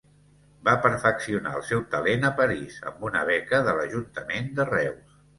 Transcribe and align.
Va 0.67 0.71
perfeccionar 0.83 1.51
el 1.59 1.65
seu 1.67 1.83
talent 1.91 2.25
a 2.29 2.31
París 2.39 2.79
amb 2.91 3.03
una 3.09 3.21
beca 3.27 3.59
de 3.67 3.75
l'Ajuntament 3.81 4.49
de 4.61 4.65
Reus. 4.71 5.13